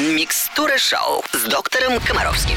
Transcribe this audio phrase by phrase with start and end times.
[0.00, 2.56] Микстура шоу с доктором Комаровским.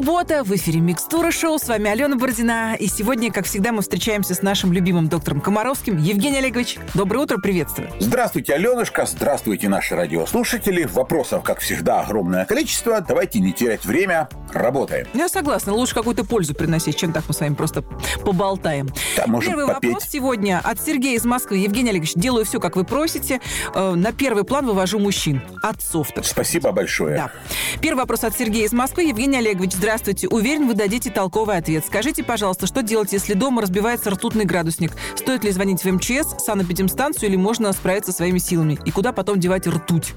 [0.00, 2.74] Суббота, в эфире Микстура Шоу, с вами Алена Бородина.
[2.74, 5.98] И сегодня, как всегда, мы встречаемся с нашим любимым доктором Комаровским.
[5.98, 7.90] Евгений Олегович, доброе утро, приветствую.
[7.98, 10.84] Здравствуйте, Аленушка, здравствуйте, наши радиослушатели.
[10.84, 12.98] Вопросов, как всегда, огромное количество.
[13.02, 15.06] Давайте не терять время, работаем.
[15.12, 17.82] Я согласна, лучше какую-то пользу приносить, чем так мы с вами просто
[18.24, 18.88] поболтаем.
[19.18, 19.90] Да, можем Первый попеть.
[19.92, 21.58] вопрос сегодня от Сергея из Москвы.
[21.58, 23.42] Евгений Олегович, делаю все, как вы просите.
[23.74, 26.08] Э, На первый план вывожу мужчин, отцов.
[26.14, 27.16] так Спасибо большое.
[27.18, 27.30] Да.
[27.82, 29.02] Первый вопрос от Сергея из Москвы.
[29.02, 29.89] Евгений Олегович, здравствуйте.
[30.30, 31.84] Уверен, вы дадите толковый ответ.
[31.86, 34.92] Скажите, пожалуйста, что делать, если дома разбивается ртутный градусник?
[35.16, 38.78] Стоит ли звонить в МЧС, санэпидемстанцию или можно справиться своими силами?
[38.84, 40.14] И куда потом девать ртуть?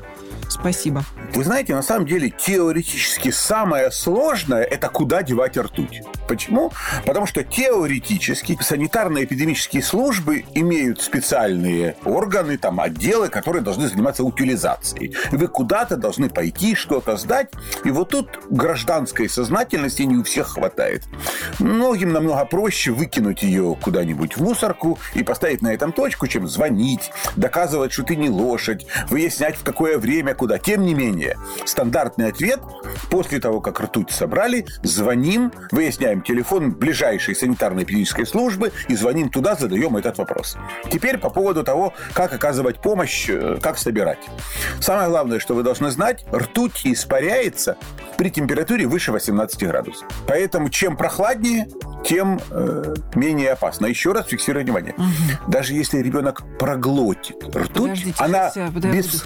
[0.49, 1.03] Спасибо.
[1.33, 6.03] Вы знаете, на самом деле, теоретически самое сложное– это куда девать ртуть.
[6.27, 6.71] Почему?
[7.05, 15.15] Потому что теоретически санитарно-эпидемические службы имеют специальные органы, там, отделы, которые должны заниматься утилизацией.
[15.31, 17.49] Вы куда-то должны пойти, что-то сдать,
[17.83, 19.27] и вот тут гражданской
[19.63, 21.03] сознательности не у всех хватает.
[21.59, 27.11] Многим намного проще выкинуть ее куда-нибудь в мусорку и поставить на этом точку, чем звонить,
[27.37, 30.57] доказывать, что ты не лошадь, выяснять, в какое время, куда.
[30.57, 32.59] Тем не менее, стандартный ответ
[33.09, 39.95] после того, как ртуть собрали, звоним, выясняем телефон ближайшей санитарно-эпидемической службы и звоним туда, задаем
[39.95, 40.57] этот вопрос.
[40.91, 44.19] Теперь по поводу того, как оказывать помощь, э, как собирать.
[44.81, 47.77] Самое главное, что вы должны знать, ртуть испаряется
[48.17, 50.07] при температуре выше 18 градусов.
[50.27, 51.67] Поэтому чем прохладнее,
[52.03, 53.85] тем э, менее опасно.
[53.85, 54.95] Еще раз фиксирую внимание.
[55.47, 59.23] Даже если ребенок проглотит ртуть, Подождите, она сейчас я подожду, без...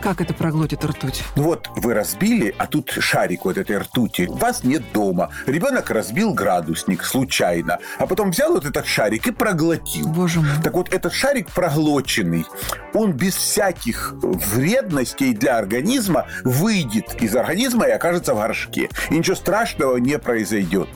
[0.00, 1.22] Как это проглотит ртуть?
[1.36, 4.26] Ну Вот вы разбили, а тут шарик вот этой ртути.
[4.28, 5.30] Вас нет дома.
[5.46, 10.08] Ребенок разбил градусник случайно, а потом взял вот этот шарик и проглотил.
[10.08, 10.50] Боже мой.
[10.62, 12.46] Так вот, этот шарик проглоченный,
[12.94, 18.88] он без всяких вредностей для организма выйдет из организма и окажется в горшке.
[19.10, 20.88] И ничего страшного не произойдет.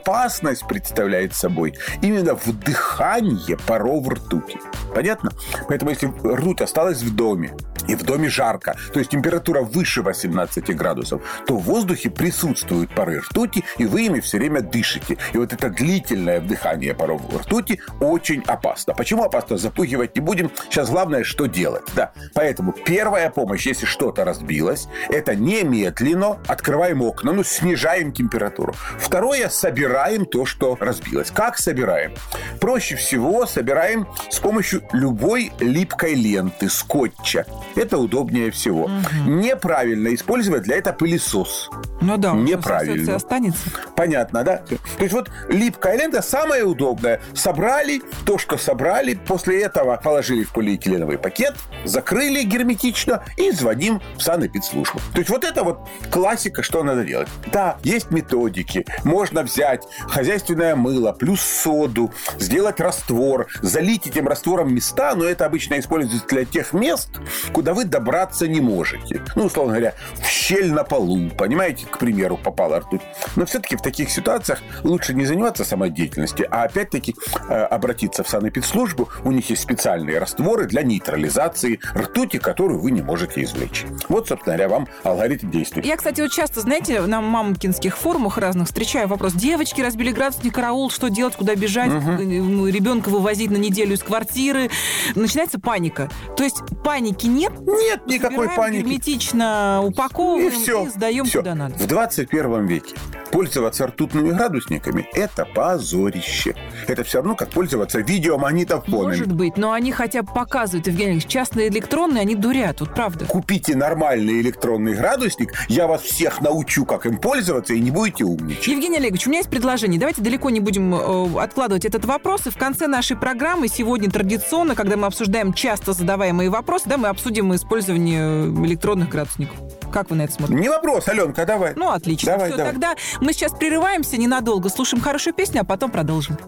[0.00, 4.58] Опасность представляет собой именно вдыхание паров ртути.
[4.94, 5.30] Понятно?
[5.68, 7.52] Поэтому если ртуть осталась в доме,
[7.88, 13.20] и в доме жарко, то есть температура выше 18 градусов, то в воздухе присутствуют пары
[13.20, 15.18] ртути, и вы ими все время дышите.
[15.32, 18.94] И вот это длительное вдыхание паров ртути очень опасно.
[18.94, 19.56] Почему опасно?
[19.56, 20.50] Запугивать не будем.
[20.68, 21.82] Сейчас главное, что делать.
[21.94, 22.12] Да.
[22.34, 28.74] Поэтому первая помощь, если что-то разбилось, это немедленно открываем окна, ну, снижаем температуру.
[28.98, 29.89] Второе, собираем
[30.30, 31.30] то, что разбилось.
[31.30, 32.14] Как собираем?
[32.60, 37.44] Проще всего собираем с помощью любой липкой ленты, скотча.
[37.74, 38.90] Это удобнее всего.
[39.26, 41.70] Неправильно использовать для этого пылесос.
[42.00, 43.16] Ну да, Неправильно.
[43.16, 43.60] останется.
[43.96, 44.58] Понятно, да?
[44.58, 47.20] То есть вот липкая лента самая удобная.
[47.34, 54.22] Собрали то, что собрали, после этого положили в полиэтиленовый пакет, закрыли герметично и звоним в
[54.22, 55.00] санэпидслужбу.
[55.12, 55.80] То есть вот это вот
[56.10, 57.28] классика, что надо делать.
[57.52, 58.86] Да, есть методики.
[59.04, 65.78] Можно взять хозяйственное мыло плюс соду, сделать раствор, залить этим раствором места, но это обычно
[65.78, 67.10] используется для тех мест,
[67.52, 69.22] куда вы добраться не можете.
[69.36, 73.02] Ну, условно говоря, в щель на полу, понимаете, к примеру, попала ртуть.
[73.36, 77.14] Но все-таки в таких ситуациях лучше не заниматься самодеятельностью, а опять-таки
[77.48, 79.08] э, обратиться в санэпидслужбу.
[79.24, 83.84] У них есть специальные растворы для нейтрализации ртути, которую вы не можете извлечь.
[84.08, 85.82] Вот, собственно говоря, вам алгоритм действий.
[85.84, 89.34] Я, кстати, вот часто, знаете, на мамкинских форумах разных встречаю вопрос.
[89.34, 94.70] Девочки разбили градусник, караул, что делать, куда бежать, ну, ребенка вывозить на неделю из квартиры.
[95.14, 96.10] Начинается паника.
[96.36, 98.82] То есть паники нет, Нет никакой собираем паники.
[98.82, 100.88] герметично упаковываем И и, все.
[100.90, 101.74] сдаем куда надо.
[101.74, 102.94] В 21 веке
[103.30, 106.54] пользоваться ртутными градусниками– это позорище.
[106.88, 109.18] Это все равно, как пользоваться видеомагнитофонами.
[109.18, 113.26] Может быть, но они хотя бы показывают, Евгений Ильич, частные электронные, они дурят, вот правда.
[113.26, 118.66] Купите нормальный электронный градусник, я вас всех научу, как им пользоваться, и не будете умничать.
[118.66, 119.98] Евгений Олегович, у меня есть предложение.
[120.00, 122.46] Давайте далеко не будем э, откладывать этот вопрос.
[122.46, 127.08] И в конце нашей программы сегодня традиционно, когда мы обсуждаем часто задаваемые вопросы, да, мы
[127.08, 129.56] обсудим использование электронных градусников.
[129.92, 130.60] Как вы на это смотрите?
[130.60, 131.74] Не вопрос, Аленка, давай.
[131.76, 132.32] Ну, отлично.
[132.32, 132.72] Давай, Все, давай.
[132.72, 136.38] тогда мы сейчас прерываемся ненадолго, слушаем хорошую песню, а потом продолжим.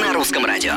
[0.00, 0.72] На русском радио.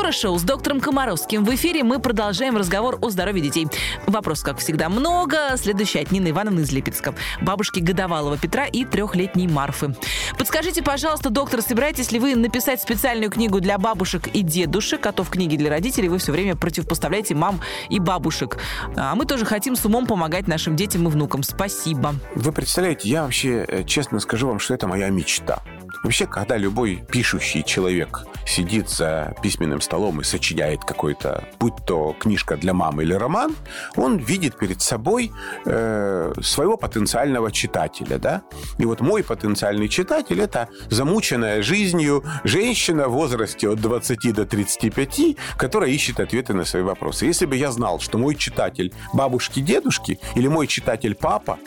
[0.00, 1.44] Микстура шоу с доктором Комаровским.
[1.44, 3.66] В эфире мы продолжаем разговор о здоровье детей.
[4.06, 5.58] Вопросов, как всегда, много.
[5.58, 7.14] Следующий от Нины Ивановны из Липецка.
[7.42, 9.94] Бабушки годовалого Петра и трехлетней Марфы.
[10.38, 15.22] Подскажите, пожалуйста, доктор, собираетесь ли вы написать специальную книгу для бабушек и дедушек, а то
[15.22, 17.60] в книге для родителей вы все время противопоставляете мам
[17.90, 18.56] и бабушек.
[18.96, 21.42] А мы тоже хотим с умом помогать нашим детям и внукам.
[21.42, 22.14] Спасибо.
[22.34, 25.62] Вы представляете, я вообще, э, честно скажу вам, что это моя мечта.
[26.02, 32.56] Вообще, когда любой пишущий человек сидит за письменным столом и сочиняет какой-то, будь то книжка
[32.56, 33.54] для мамы или роман,
[33.96, 35.30] он видит перед собой
[35.66, 38.42] э, своего потенциального читателя, да?
[38.78, 45.36] И вот мой потенциальный читатель– это замученная жизнью женщина в возрасте от 20 до 35,
[45.56, 47.26] которая ищет ответы на свои вопросы.
[47.26, 51.58] Если бы я знал, что мой читатель бабушки, дедушки или мой читатель папа,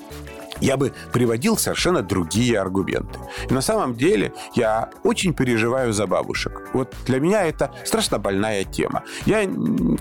[0.63, 3.19] я бы приводил совершенно другие аргументы.
[3.49, 6.69] И на самом деле я очень переживаю за бабушек.
[6.73, 9.03] Вот для меня это страшно больная тема.
[9.25, 9.43] Я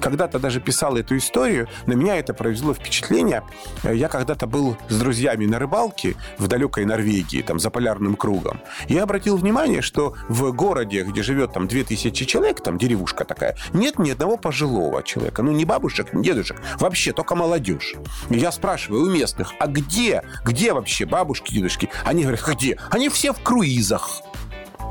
[0.00, 3.43] когда-то даже писал эту историю, на меня это произвело впечатление.
[3.82, 8.61] Я когда-то был с друзьями на рыбалке в далекой Норвегии, там, за полярным кругом.
[8.88, 13.99] Я обратил внимание, что в городе, где живет там 2000 человек, там деревушка такая, нет
[13.99, 15.43] ни одного пожилого человека.
[15.43, 16.59] Ну, не бабушек, не дедушек.
[16.79, 17.94] Вообще, только молодежь.
[18.31, 21.88] Я спрашиваю у местных, а где где вообще бабушки, дедушки?
[22.04, 22.78] Они говорят, где?
[22.90, 24.22] Они все в круизах.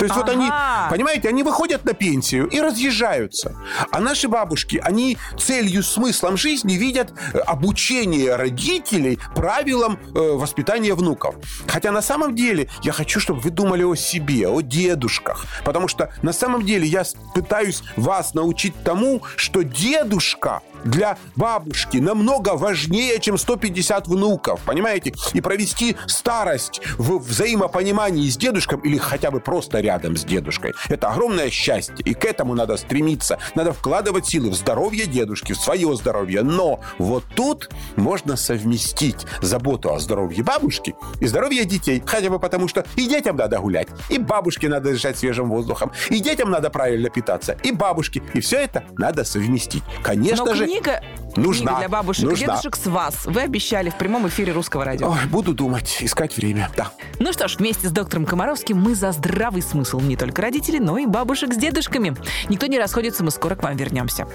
[0.02, 0.26] То есть ага.
[0.26, 0.50] вот они,
[0.90, 3.56] понимаете, они выходят на пенсию и разъезжаются.
[3.92, 11.36] А наши бабушки, они целью, смыслом жизни видят э, обучение родителей правилам э, воспитания внуков.
[11.68, 15.46] Хотя на самом деле я хочу, чтобы вы думали о себе, о дедушках.
[15.64, 17.04] Потому что на самом деле я
[17.36, 25.14] пытаюсь вас научить тому, что дедушка для бабушки намного важнее, чем 150 внуков, понимаете?
[25.34, 30.74] И провести старость в взаимопонимании с дедушкой или хотя бы просто рядом с дедушкой.
[30.90, 33.40] Это огромное счастье, и к этому надо стремиться.
[33.56, 36.42] Надо вкладывать силы в здоровье дедушки, в свое здоровье.
[36.44, 42.02] Но вот тут можно совместить заботу о здоровье бабушки и здоровье детей.
[42.06, 46.20] Хотя бы потому, что и детям надо гулять, и бабушке надо дышать свежим воздухом, и
[46.20, 48.22] детям надо правильно питаться, и бабушке.
[48.34, 49.84] И все это надо совместить.
[50.04, 51.02] Конечно Но же, книга,
[51.36, 52.46] нужна, книга для бабушек нужна.
[52.46, 53.26] и дедушек с вас.
[53.26, 55.10] Вы обещали в прямом эфире русского радио.
[55.10, 56.92] Ой, буду думать, искать время, да.
[57.20, 60.98] Ну что ж, вместе с доктором Комаровским мы за здравый смысл не только родителей, но
[60.98, 62.16] и бабушек с дедушками.
[62.50, 64.28] Никто не расходится, мы скоро к вам вернемся.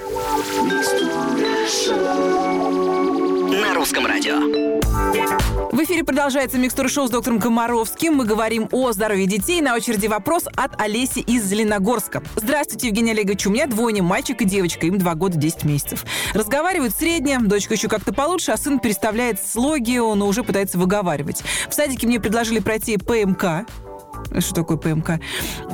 [3.60, 4.65] На русском радио.
[5.76, 8.14] В эфире продолжается микстура шоу с доктором Комаровским.
[8.14, 9.60] Мы говорим о здоровье детей.
[9.60, 12.22] На очереди вопрос от Олеси из Зеленогорска.
[12.34, 13.46] Здравствуйте, Евгений Олегович.
[13.46, 14.86] У меня двойня, мальчик и девочка.
[14.86, 16.06] Им 2 года 10 месяцев.
[16.32, 21.42] Разговаривают средне, дочка еще как-то получше, а сын переставляет слоги, он уже пытается выговаривать.
[21.68, 23.66] В садике мне предложили пройти ПМК,
[24.40, 25.20] что такое ПМК,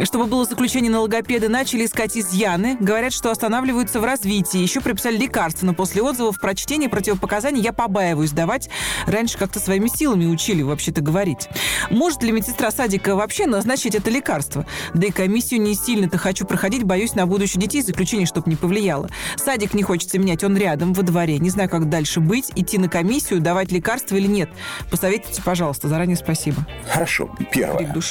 [0.04, 2.76] чтобы было заключение на логопеда, начали искать изъяны.
[2.80, 4.58] Говорят, что останавливаются в развитии.
[4.58, 8.68] Еще прописали лекарства, но после отзывов про чтение противопоказаний я побаиваюсь давать.
[9.06, 11.48] Раньше как-то своими силами учили вообще-то говорить.
[11.90, 14.66] Может ли медсестра садика вообще назначить это лекарство?
[14.94, 19.08] Да и комиссию не сильно-то хочу проходить, боюсь на будущее детей заключение, чтобы не повлияло.
[19.36, 21.38] Садик не хочется менять, он рядом, во дворе.
[21.38, 24.50] Не знаю, как дальше быть, идти на комиссию, давать лекарства или нет.
[24.90, 25.88] Посоветуйте, пожалуйста.
[25.88, 26.66] Заранее спасибо.
[26.90, 27.34] Хорошо.
[27.52, 27.74] Первое.
[27.78, 28.04] Во-первых,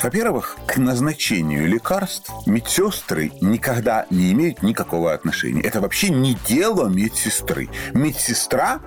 [0.67, 5.61] к назначению лекарств медсестры никогда не имеют никакого отношения.
[5.61, 7.69] Это вообще не дело медсестры.
[7.93, 8.81] Медсестра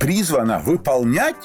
[0.00, 1.36] призвана выполнять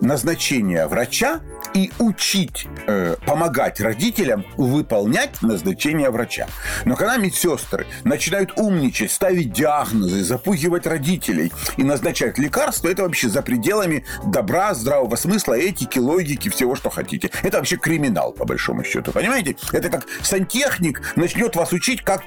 [0.00, 1.40] назначение врача
[1.74, 6.46] и учить, э, помогать родителям выполнять назначение врача.
[6.84, 13.42] Но когда медсестры начинают умничать, ставить диагнозы, запугивать родителей и назначать лекарства, это вообще за
[13.42, 17.30] пределами добра, здравого смысла, этики, логики, всего, что хотите.
[17.42, 19.12] Это вообще криминал, по большому счету.
[19.12, 19.56] Понимаете?
[19.72, 22.22] Это как сантехник начнет вас учить, как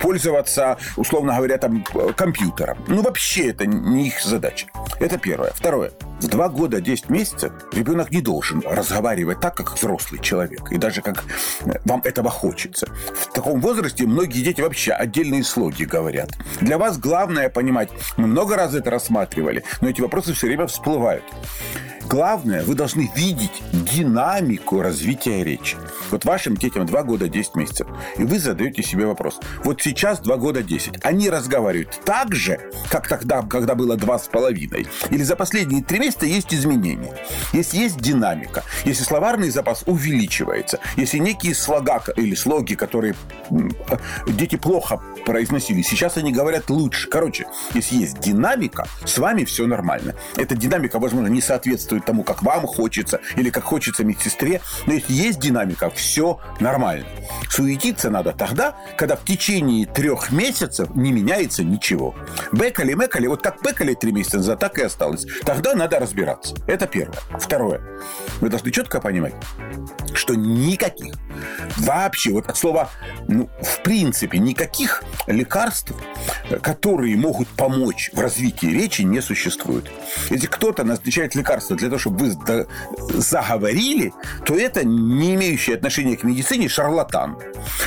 [0.00, 1.84] пользоваться, условно говоря, там,
[2.16, 2.78] компьютером.
[2.88, 4.66] Ну, вообще это не их задача.
[5.00, 5.52] Это первое.
[5.54, 5.92] Второе.
[6.24, 10.72] В два года 10 месяцев ребенок не должен разговаривать так, как взрослый человек.
[10.72, 11.22] И даже как
[11.66, 12.86] э, вам этого хочется.
[12.86, 16.30] В таком возрасте многие дети вообще отдельные слоги говорят.
[16.62, 21.24] Для вас главное понимать, мы много раз это рассматривали, но эти вопросы все время всплывают.
[22.08, 25.76] Главное, вы должны видеть динамику развития речи.
[26.10, 27.86] Вот вашим детям 2 года 10 месяцев.
[28.18, 29.40] И вы задаете себе вопрос.
[29.64, 31.04] Вот сейчас 2 года 10.
[31.04, 34.86] Они разговаривают так же, как тогда, когда было 2,5.
[35.10, 37.14] Или за последние 3 месяца есть изменения.
[37.52, 43.14] Если есть динамика, если словарный запас увеличивается, если некие слога или слоги, которые
[44.26, 47.08] дети плохо произносили, сейчас они говорят лучше.
[47.08, 50.14] Короче, если есть динамика, с вами все нормально.
[50.36, 55.12] Эта динамика, возможно, не соответствует тому, как вам хочется или как хочется медсестре, но если
[55.12, 57.06] есть динамика, все нормально.
[57.48, 62.14] Суетиться надо тогда, когда в течение трех месяцев не меняется ничего.
[62.52, 65.26] Бекали, мекали, вот как бекали три месяца назад, так и осталось.
[65.44, 66.54] Тогда надо разбираться.
[66.66, 67.18] Это первое.
[67.38, 67.80] Второе.
[68.40, 69.34] Вы должны четко понимать,
[70.14, 71.14] что никаких,
[71.76, 72.90] вообще, вот от слова,
[73.28, 75.92] ну, в принципе, никаких лекарств,
[76.62, 79.90] которые могут помочь в развитии речи, не существует.
[80.30, 82.66] Если кто-то назначает лекарства для для того, чтобы вы
[83.20, 84.12] заговорили,
[84.44, 87.36] то это не имеющий отношения к медицине шарлатан.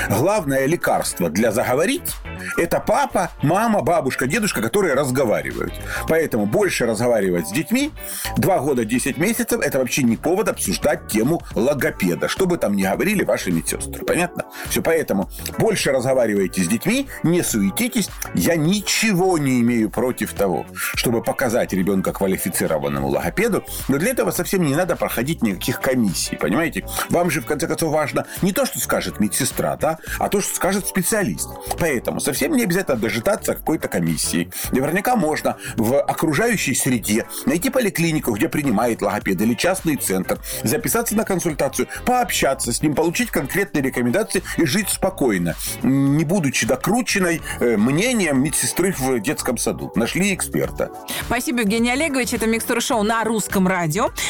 [0.09, 2.11] Главное лекарство для заговорить–
[2.57, 5.73] это папа, мама, бабушка, дедушка, которые разговаривают.
[6.07, 7.91] Поэтому больше разговаривать с детьми.
[8.37, 12.83] Два года, 10 месяцев– это вообще не повод обсуждать тему логопеда, что бы там ни
[12.83, 14.05] говорили ваши медсестры.
[14.05, 14.45] Понятно?
[14.69, 18.09] Все, поэтому больше разговаривайте с детьми, не суетитесь.
[18.35, 24.63] Я ничего не имею против того, чтобы показать ребенка квалифицированному логопеду, но для этого совсем
[24.63, 26.85] не надо проходить никаких комиссий, понимаете?
[27.09, 30.55] Вам же, в конце концов, важно не то, что скажет медсестра, да, а то, что
[30.55, 31.47] скажет специалист.
[31.79, 34.51] Поэтому совсем не обязательно дожидаться какой-то комиссии.
[34.71, 41.23] Наверняка можно в окружающей среде найти поликлинику, где принимает логопед или частный центр, записаться на
[41.23, 48.43] консультацию, пообщаться с ним, получить конкретные рекомендации и жить спокойно, не будучи докрученной э, мнением
[48.43, 49.91] медсестры в детском саду.
[49.95, 50.91] Нашли эксперта.
[51.25, 52.33] Спасибо, Евгений Олегович.
[52.33, 53.76] Это «Микстура шоу» на русском радио.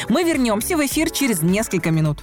[0.09, 2.19] Мы вернемся в эфир через несколько минут.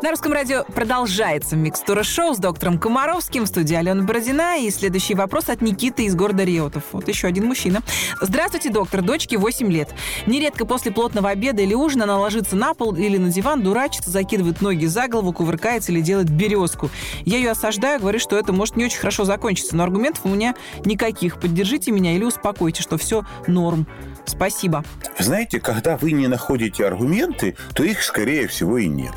[0.00, 4.58] На русском радио продолжается микстура шоу с доктором Комаровским в студии Алена Бородина.
[4.58, 6.84] И следующий вопрос от Никиты из города Реутов.
[6.92, 7.80] Вот еще один мужчина.
[8.20, 9.02] Здравствуйте, доктор.
[9.02, 9.92] Дочке 8 лет.
[10.26, 14.60] Нередко после плотного обеда или ужина она ложится на пол или на диван, дурачится, закидывает
[14.60, 16.90] ноги за голову, кувыркается или делает березку.
[17.24, 20.54] Я ее осаждаю, говорю, что это может не очень хорошо закончиться, но аргументов у меня
[20.84, 21.40] никаких.
[21.40, 23.88] Поддержите меня или успокойте, что все норм.
[24.26, 24.84] Спасибо.
[25.18, 29.14] Знаете, когда вы не находите аргументы, то их, скорее всего, и нет.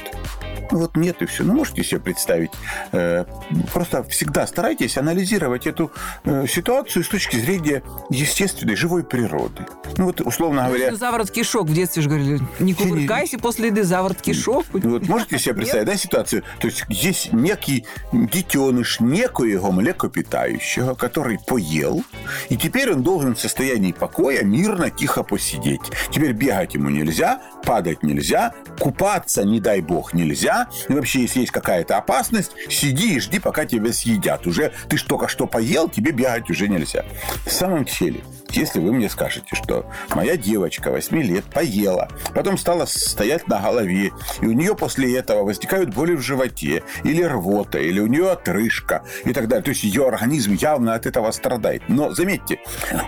[0.72, 1.43] Ну вот нет и все.
[1.43, 2.51] Ну можете себе представить.
[2.91, 3.25] Э,
[3.74, 5.91] просто всегда старайтесь анализировать эту
[6.24, 9.65] э, ситуацию с точки зрения естественной, живой природы.
[9.98, 10.96] Ну вот, условно говоря...
[10.96, 14.65] Заворот кишок в детстве же говорили, не кувыркайся после еды, заворот кишок.
[14.74, 16.43] Ну вот можете себе представить, да, ситуацию?
[16.60, 22.03] То есть есть некий детеныш некоего млекопитающего, который поел,
[22.50, 25.81] и теперь он должен в состоянии покоя мирно, тихо посидеть.
[26.10, 30.40] Теперь бегать ему нельзя, падать нельзя, купаться, не дай бог, нельзя,
[30.89, 34.48] и вообще, если есть какая-то опасность, сиди и жди, пока тебя съедят.
[34.48, 37.05] Уже ты только что поел, тебе бегать уже нельзя.
[37.45, 38.21] В самом деле,
[38.51, 44.12] если вы мне скажете, что моя девочка 8 лет поела, потом стала стоять на голове,
[44.41, 49.03] и у нее после этого возникают боли в животе, или рвота, или у нее отрыжка
[49.25, 49.63] и так далее.
[49.63, 51.83] То есть ее организм явно от этого страдает.
[51.88, 52.60] Но заметьте,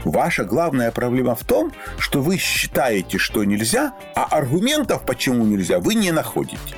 [0.05, 5.95] ваша главная проблема в том, что вы считаете, что нельзя, а аргументов, почему нельзя, вы
[5.95, 6.75] не находите.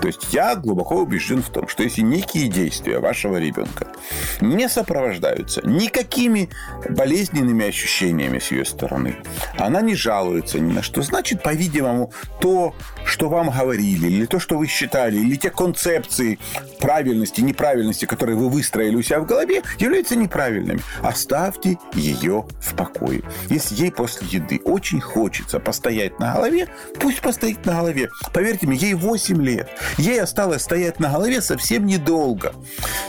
[0.00, 3.88] То есть я глубоко убежден в том, что если некие действия вашего ребенка
[4.40, 6.48] не сопровождаются никакими
[6.88, 9.16] болезненными ощущениями с ее стороны,
[9.58, 12.74] она не жалуется ни на что, значит, по-видимому, то,
[13.04, 16.38] что вам говорили, или то, что вы считали, или те концепции
[16.80, 20.80] правильности, неправильности, которые вы выстроили у себя в голове, являются неправильными.
[21.02, 23.22] Оставьте ее в покое.
[23.48, 26.68] Если ей после еды очень хочется постоять на голове,
[27.00, 28.08] пусть постоит на голове.
[28.32, 29.68] Поверьте мне, ей 8 лет.
[29.98, 32.52] Ей осталось стоять на голове совсем недолго.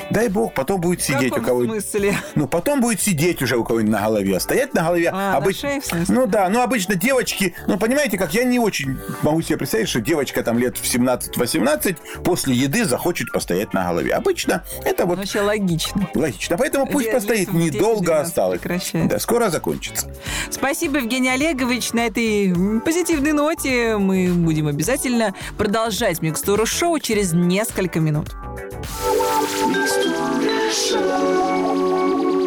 [0.10, 1.84] Дай бог, потом будет сидеть у кого-нибудь.
[1.84, 2.18] смысле?
[2.36, 4.36] Ну, потом будет сидеть уже у кого-нибудь на голове.
[4.38, 5.10] А стоять на голове...
[5.14, 5.62] А, обыч...
[5.64, 6.16] на шее, в смысле?
[6.16, 7.56] Ну да, ну обычно девочки...
[7.68, 11.98] Ну, понимаете, как я не очень могу себе представить, что девочка там лет в 17-18
[12.24, 14.14] после еды захочет постоять на голове.
[14.14, 15.18] Обычно это вот...
[15.18, 16.10] Вообще логично.
[16.14, 16.58] Логично.
[16.58, 17.52] Поэтому пусть Для- постоит.
[17.54, 18.60] Недолго 12 осталось.
[18.62, 19.10] прекращается.
[19.10, 20.08] Да, скоро закончится.
[20.50, 21.94] Спасибо, Евгений Олегович.
[21.94, 22.54] На этой
[22.86, 28.36] позитивной ноте мы будем обязательно продолжать микстуру шоу через несколько минут.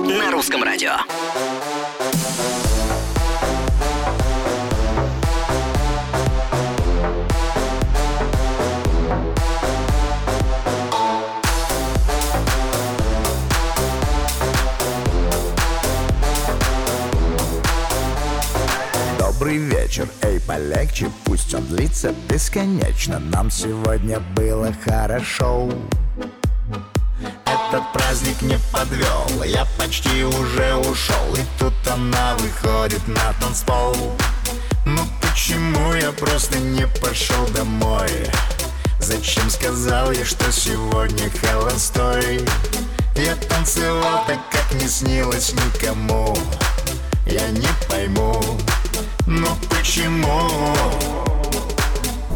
[0.08, 0.92] На русском радио.
[19.90, 23.18] Вечер, эй, полегче, пусть он длится бесконечно.
[23.18, 25.68] Нам сегодня было хорошо.
[27.44, 33.96] Этот праздник не подвел, я почти уже ушел, и тут она выходит на танцпол.
[34.86, 38.10] Ну почему я просто не пошел домой?
[39.00, 42.46] Зачем сказал я, что сегодня холостой?
[43.16, 46.36] Я танцевал так, как не снилось никому.
[47.26, 48.40] Я не пойму,
[49.30, 50.50] но почему?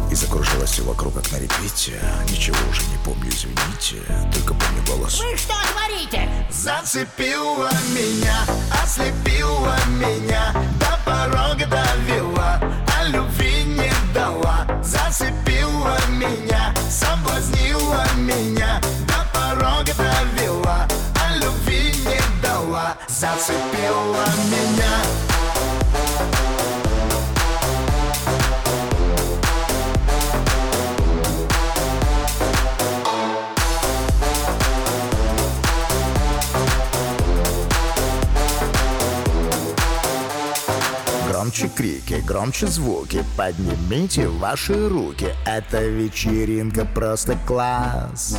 [0.09, 4.01] И закружилось все вокруг, как на репите Ничего уже не помню, извините
[4.33, 6.29] Только помню голос Вы что творите?
[6.49, 8.37] Зацепила меня,
[8.81, 12.61] ослепила меня До порога довела,
[12.97, 22.95] а любви не дала Зацепила меня, соблазнила меня До порога довела, а любви не дала
[23.09, 24.25] Зацепила
[41.63, 43.23] крики, громче звуки.
[43.37, 45.27] Поднимите ваши руки.
[45.45, 48.37] Это вечеринка просто класс.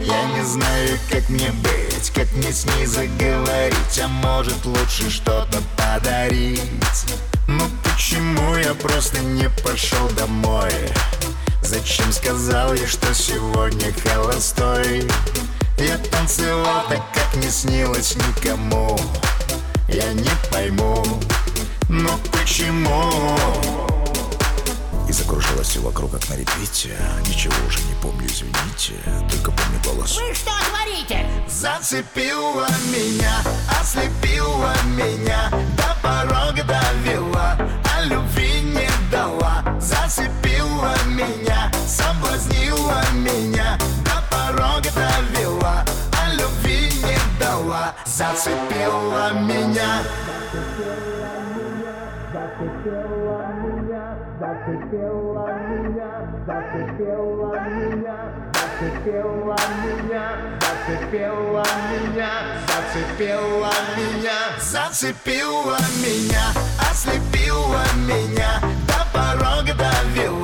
[0.00, 5.58] Я не знаю, как мне быть, как мне с ней заговорить А может лучше что-то
[5.76, 6.60] подарить.
[7.48, 10.72] Ну почему я просто не пошел домой?
[11.62, 15.08] Зачем сказал я, что сегодня холостой?
[15.78, 18.98] Я танцевал так, как не снилось никому.
[19.88, 21.04] Я не пойму,
[21.88, 23.36] но почему?
[25.08, 26.96] И закружилось все вокруг, как на репите
[27.28, 28.94] Ничего уже не помню, извините.
[29.30, 30.16] Только помню голос.
[30.16, 31.26] Вы что творите?
[31.48, 33.42] Зацепила меня,
[33.80, 37.58] ослепила меня До порога довела,
[37.94, 39.62] а любви не дала.
[39.78, 47.94] Зацепила меня, соблазнила меня До порога довела, а любви не дала.
[48.06, 50.02] Зацепила меня Зацепила меня,
[66.94, 70.43] ослепила меня До порога довела,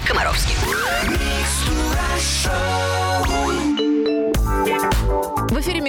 [0.00, 0.61] Комаровским.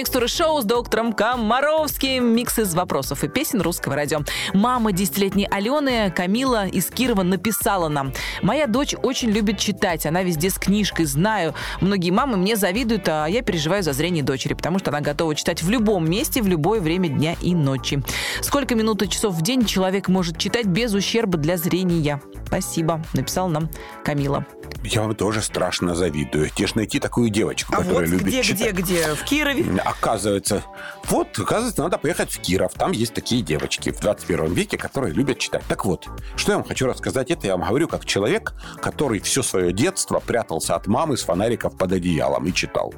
[0.04, 2.26] Микстура шоу с доктором Комаровским.
[2.26, 4.20] Микс из вопросов и песен русского радио.
[4.52, 8.12] Мама десятилетней Алены, Камила из Кирова, написала нам.
[8.42, 10.04] Моя дочь очень любит читать.
[10.04, 11.06] Она везде с книжкой.
[11.06, 15.34] Знаю, многие мамы мне завидуют, а я переживаю за зрение дочери, потому что она готова
[15.34, 18.02] читать в любом месте, в любое время дня и ночи.
[18.42, 22.20] Сколько минут и часов в день человек может читать без ущерба для зрения?
[22.46, 23.70] Спасибо, написал нам
[24.04, 24.44] Камила.
[24.84, 26.50] Я вам тоже страшно завидую.
[26.50, 28.72] Тебе ж найти такую девочку, А которая вот любит где, читать.
[28.74, 29.14] где, где?
[29.14, 29.64] В Кирове?
[30.00, 30.62] Оказывается,
[31.04, 32.72] вот, оказывается, надо поехать в Киров.
[32.74, 35.62] Там есть такие девочки в 21 веке, которые любят читать.
[35.68, 39.42] Так вот, что я вам хочу рассказать, это я вам говорю как человек, который все
[39.42, 42.94] свое детство прятался от мамы с фонариков под одеялом и читал.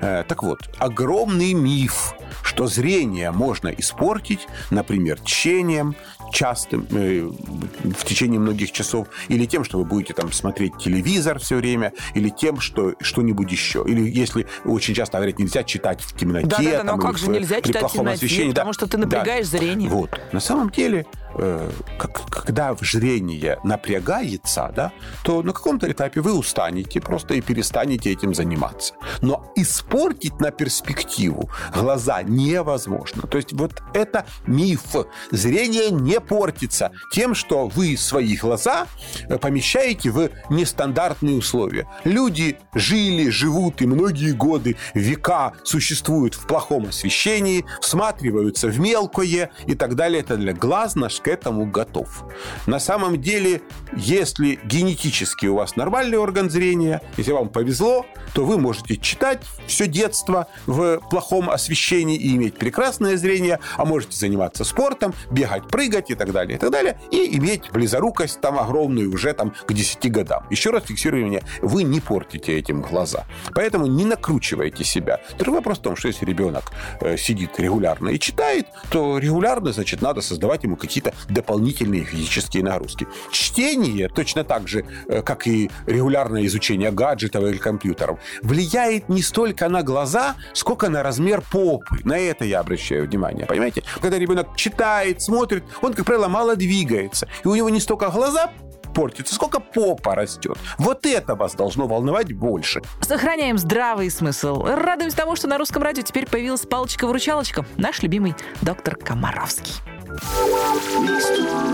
[0.00, 5.96] Э, так вот, огромный миф, что зрение можно испортить, например, чтением
[6.32, 11.56] частым э, в течение многих часов, или тем, что вы будете там смотреть телевизор все
[11.56, 13.84] время, или тем, что что-нибудь еще.
[13.86, 16.46] Или если очень часто говорят, нельзя читать в темноте.
[16.46, 18.62] Да-да-да, но там, как же в- нельзя при читать в темноте, освещении, да.
[18.62, 19.58] потому что ты напрягаешь Да.
[19.58, 19.88] зрение.
[19.88, 20.10] Вот.
[20.32, 21.06] На самом деле,
[21.38, 28.12] э, как- когда зрение напрягается, да, то на каком-то этапе вы устанете просто и перестанете
[28.12, 28.94] этим заниматься.
[29.22, 33.22] Но испортить на перспективу глаза невозможно.
[33.22, 34.82] То есть вот это миф.
[35.30, 38.86] Зрение не портится тем, что вы свои глаза
[39.28, 41.88] э, помещаете в нестандартные условия.
[42.04, 49.74] Люди жили, живут и многие годы, века существуют в плохом освещении, всматриваются в мелкое и
[49.74, 50.20] так далее.
[50.20, 52.22] Это для глаз наш к этому готов.
[52.66, 53.60] На самом деле,
[53.96, 59.88] если генетически у вас нормальный орган зрения, если вам повезло, то вы можете читать все
[59.88, 66.14] детство в плохом освещении и иметь прекрасное зрение, а можете заниматься спортом, бегать, прыгать и
[66.14, 70.46] так далее, и так далее, и иметь близорукость там огромную уже там к 10 годам.
[70.50, 73.24] Еще раз фиксирую меня, вы не портите этим глаза.
[73.52, 75.20] Поэтому не накручивайте себя.
[75.38, 80.02] Другой вопрос в том, что если ребенок э, сидит регулярно и читает, то регулярно, значит,
[80.02, 83.06] надо создавать ему какие-то дополнительные физические нагрузки.
[83.30, 89.68] Чтение, точно так же, э, как и регулярное изучение гаджетов или компьютеров, влияет не столько
[89.68, 91.98] на глаза, сколько на размер попы.
[92.04, 93.82] На это я обращаю внимание, понимаете?
[94.00, 97.28] Когда ребенок читает, смотрит, он, как правило, мало двигается.
[97.44, 98.52] И у него не столько глаза
[98.96, 100.56] портится, сколько попа растет.
[100.78, 102.80] Вот это вас должно волновать больше.
[103.02, 104.62] Сохраняем здравый смысл.
[104.62, 107.66] Радуемся тому, что на русском радио теперь появилась палочка-выручалочка.
[107.76, 109.95] Наш любимый доктор Комаровский.
[110.16, 111.66] Это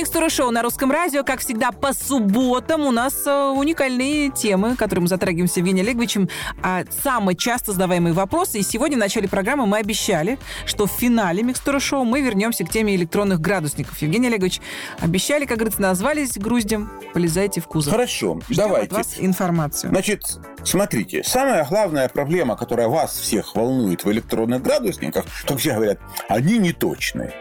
[0.00, 1.22] Микстура Шоу на русском радио.
[1.24, 6.30] Как всегда, по субботам у нас э, уникальные темы, которые мы затрагиваем с Евгением Олеговичем.
[6.62, 8.60] А самые часто задаваемые вопросы.
[8.60, 12.70] И сегодня в начале программы мы обещали, что в финале Микстура Шоу мы вернемся к
[12.70, 14.00] теме электронных градусников.
[14.00, 14.62] Евгений Олегович,
[15.00, 17.92] обещали, как говорится, назвались груздем, полезайте в кузов.
[17.92, 18.86] Хорошо, Ждем давайте.
[18.86, 19.90] от вас информацию.
[19.90, 20.22] Значит,
[20.64, 26.58] Смотрите, самая главная проблема, которая вас всех волнует в электронных градусниках, как все говорят, они
[26.58, 27.32] не точные.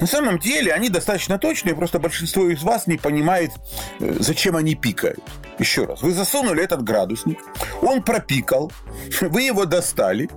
[0.00, 3.50] На самом деле они достаточно точные, просто большинство из вас не понимает,
[4.00, 5.20] э, зачем они пикают.
[5.58, 7.38] Еще раз, вы засунули этот градусник,
[7.82, 8.72] он пропикал,
[9.20, 10.28] вы его достали,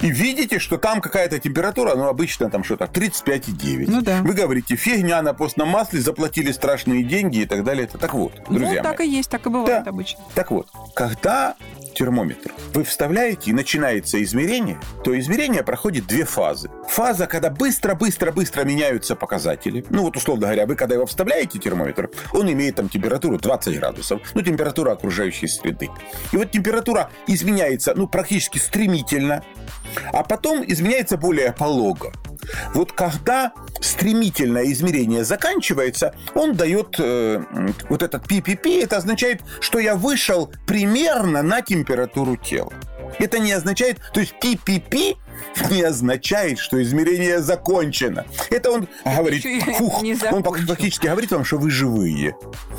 [0.00, 3.84] и видите, что там какая-то температура, ну, обычно там что-то 35,9.
[3.88, 4.20] Ну да.
[4.22, 7.84] Вы говорите, фигня на постном масле, заплатили страшные деньги и так далее.
[7.84, 9.08] Это так вот, друзья ну, так мои.
[9.08, 9.90] и есть, так и бывает Да.
[9.90, 10.20] обычно.
[10.34, 11.54] Так вот, когда
[11.92, 16.70] термометр вы вставляете и начинается измерение, то измерение проходит две фазы.
[16.88, 19.84] Фаза, когда быстро-быстро-быстро меняются показатели.
[19.90, 24.20] Ну вот, условно говоря, вы когда его вставляете, термометр, он имеет там температуру 20 градусов.
[24.34, 25.90] Ну, температура окружающей среды.
[26.32, 29.44] И вот температура изменяется, ну, практически стремительно,
[30.12, 32.12] а потом изменяется более полого.
[32.74, 37.42] Вот когда стремительное измерение заканчивается, он дает э,
[37.88, 42.72] вот этот PPP, это означает, что я вышел примерно на температуру тела.
[43.18, 45.16] Это не означает, то есть PPP
[45.70, 48.24] не означает, что измерение закончено.
[48.50, 49.44] Это он говорит,
[49.76, 52.36] фух, он фактически говорит вам, что вы живые.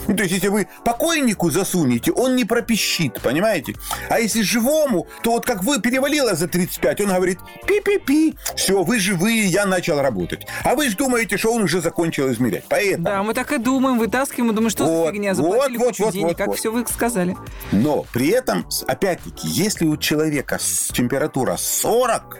[0.08, 3.76] Ну, то есть, если вы покойнику засунете, он не пропищит, понимаете?
[4.10, 8.99] А если живому, то вот как вы перевалило за 35, он говорит, пи-пи-пи, все, вы
[8.99, 10.47] живые, я начал работать.
[10.63, 12.65] А вы же думаете, что он уже закончил измерять.
[12.69, 15.88] Поэтому Да, мы так и думаем, вытаскиваем, и думаем, что Вот, за фигня, заплатили вот,
[15.88, 16.58] кучу вот, денег, вот, как вот.
[16.58, 17.38] все вы сказали.
[17.71, 20.60] Но при этом, опять-таки, если у человека
[20.93, 22.39] температура 40,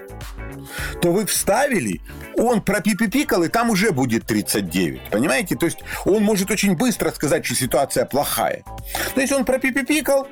[1.02, 2.02] то вы вставили,
[2.36, 5.10] он пропипипикал, и там уже будет 39.
[5.12, 5.56] Понимаете?
[5.56, 8.64] То есть он может очень быстро сказать, что ситуация плохая.
[9.14, 10.28] То есть он пропипипикал,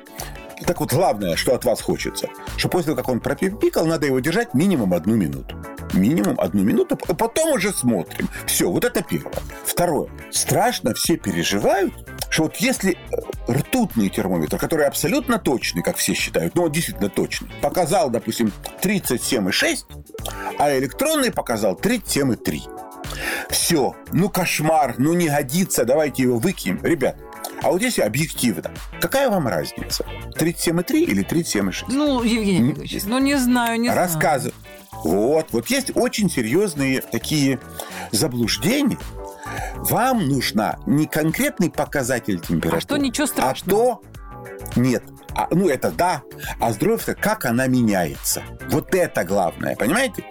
[0.66, 4.20] так вот, главное, что от вас хочется, что после того, как он пропипикал, надо его
[4.20, 5.56] держать минимум одну минуту.
[5.92, 8.28] Минимум одну минуту, а потом уже смотрим.
[8.46, 9.32] Все, вот это первое.
[9.64, 10.08] Второе.
[10.30, 11.92] Страшно все переживают,
[12.30, 17.10] что вот если э, ртутный термометр, который абсолютно точный, как все считают, ну, он действительно
[17.10, 18.52] точный, показал, допустим,
[18.82, 19.84] 37,6,
[20.58, 22.60] а электронный показал 37,3.
[23.50, 26.80] Все, ну кошмар, ну не годится, давайте его выкинем.
[26.82, 27.16] Ребят,
[27.62, 30.04] а вот если объективно, какая вам разница?
[30.36, 31.84] 37,3 или 37,6?
[31.88, 34.52] Ну, Евгений Олегович, ну не знаю, не знаю.
[35.04, 37.58] Вот, вот есть очень серьезные такие
[38.12, 38.98] заблуждения.
[39.76, 43.96] Вам нужна не конкретный показатель температуры, А что ничего а страшного?
[43.96, 44.02] то
[44.76, 45.02] нет.
[45.34, 46.22] А, ну, это да.
[46.60, 48.42] А здоровье, как она меняется.
[48.68, 50.24] Вот это главное, понимаете?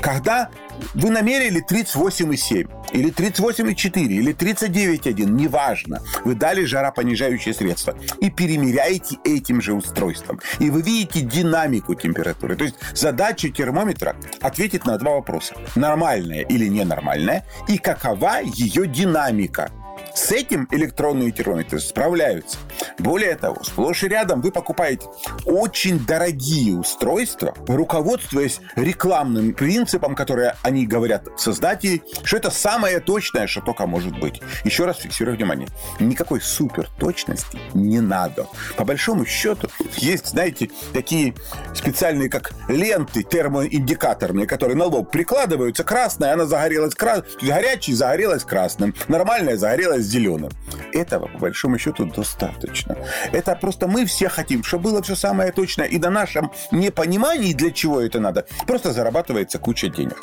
[0.00, 0.50] Когда
[0.94, 6.02] вы намерили 38,7, или 38,4, или 39,1, неважно.
[6.24, 10.40] Вы дали жаропонижающее средство и перемеряете этим же устройством.
[10.58, 12.56] И вы видите динамику температуры.
[12.56, 15.54] То есть задача термометра ответить на два вопроса.
[15.74, 19.70] Нормальная или ненормальная, и какова ее динамика.
[20.16, 22.56] С этим электронные термометры справляются.
[22.98, 25.06] Более того, сплошь и рядом вы покупаете
[25.44, 33.60] очень дорогие устройства, руководствуясь рекламным принципом, который они говорят создатели, что это самое точное, что
[33.60, 34.40] только может быть.
[34.64, 35.68] Еще раз фиксирую внимание.
[36.00, 38.46] Никакой супер точности не надо.
[38.78, 41.34] По большому счету, есть, знаете, такие
[41.74, 45.84] специальные, как ленты термоиндикаторные, которые на лоб прикладываются.
[45.84, 47.26] Красная, она загорелась красным.
[47.42, 48.94] Горячий загорелась красным.
[49.08, 50.50] Нормальная загорелась зеленым.
[50.92, 52.96] Этого, по большому счету, достаточно.
[53.32, 55.86] Это просто мы все хотим, чтобы было все самое точное.
[55.86, 60.20] И на нашем непонимании, для чего это надо, просто зарабатывается куча денег.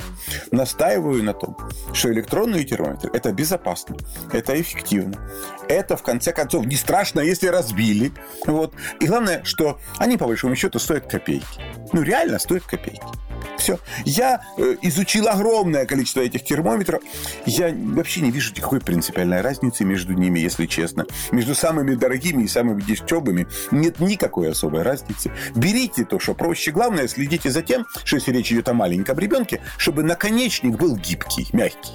[0.52, 1.58] Настаиваю на том,
[1.94, 3.96] что электронные термометры– это безопасно,
[4.32, 5.18] это эффективно.
[5.68, 8.12] Это, в конце концов, не страшно, если разбили.
[8.46, 8.74] Вот.
[9.00, 11.62] И главное, что они, по большому счету, стоят копейки.
[11.92, 13.02] Ну, реально стоят копейки.
[13.58, 13.80] Все.
[14.04, 17.02] Я э, изучил огромное количество этих термометров.
[17.46, 21.06] Я вообще не вижу никакой принципиальной разницы между ними, если честно.
[21.32, 25.32] Между самыми дорогими и самыми дешевыми нет никакой особой разницы.
[25.56, 26.72] Берите то, что проще.
[26.72, 31.48] Главное, следите за тем, что если речь идет о маленьком ребенке, чтобы наконечник был гибкий,
[31.54, 31.94] мягкий.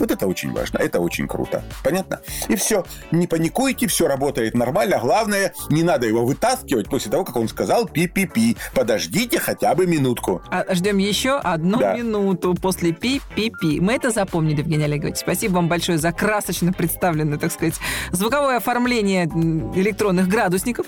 [0.00, 1.62] Вот это очень важно, это очень круто.
[1.84, 2.20] Понятно?
[2.48, 2.84] И все.
[3.12, 4.98] Не паникуйте, все работает нормально.
[4.98, 8.56] Главное, не надо его вытаскивать после того, как он сказал пи-пи-пи.
[8.74, 10.42] Подождите хотя бы минутку.
[10.50, 11.94] А ждем еще одну Да.
[11.96, 13.80] минуту после пи-пи-пи.
[13.80, 15.16] Мы это запомнили, Евгений Олегович.
[15.18, 17.74] Спасибо вам большое за красочно представленное, так сказать,
[18.10, 19.26] звуковое оформление
[19.74, 20.86] электронных градусников.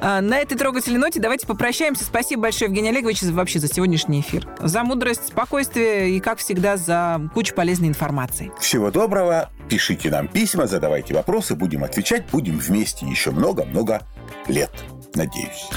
[0.00, 2.04] А, На этой трогательной ноте давайте попрощаемся.
[2.04, 4.46] Спасибо большое, Евгений Олегович, за- вообще за сегодняшний эфир.
[4.60, 8.47] За мудрость, спокойствие и, как всегда, за кучу полезной информации.
[8.60, 9.50] Всего доброго.
[9.68, 14.02] Пишите нам письма, задавайте вопросы, будем отвечать, будем вместе еще много-много
[14.46, 14.70] лет.
[15.14, 15.68] Надеюсь.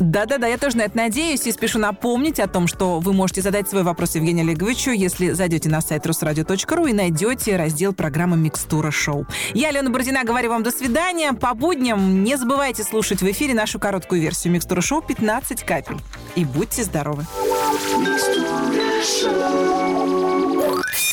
[0.00, 3.68] Да-да-да, я тоже на это надеюсь и спешу напомнить о том, что вы можете задать
[3.68, 9.26] свой вопрос Евгению Олеговичу, если зайдете на сайт русрадио.ру и найдете раздел программы «Микстура шоу».
[9.54, 11.32] Я, Алена Бородина, говорю вам до свидания.
[11.32, 15.98] По будням не забывайте слушать в эфире нашу короткую версию «Микстура шоу» 15 капель.
[16.36, 17.26] И будьте здоровы.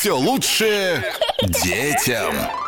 [0.05, 1.03] Все лучше
[1.63, 2.64] детям.